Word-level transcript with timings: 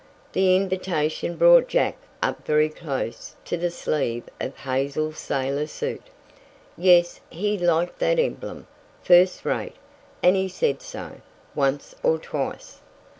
The 0.33 0.55
invitation 0.55 1.35
brought 1.35 1.67
Jack 1.67 1.95
up 2.23 2.43
very 2.43 2.69
close 2.69 3.35
to 3.45 3.55
the 3.55 3.69
sleeve 3.69 4.23
of 4.39 4.57
Hazel's 4.57 5.19
sailor 5.19 5.67
suit. 5.67 6.01
Yes, 6.75 7.21
he 7.29 7.55
liked 7.55 7.99
that 7.99 8.17
emblem, 8.17 8.65
first 9.03 9.45
rate, 9.45 9.75
and 10.23 10.35
he 10.35 10.47
said 10.49 10.81
so, 10.81 11.17
once 11.53 11.93
or 12.01 12.17
twice. 12.17 12.79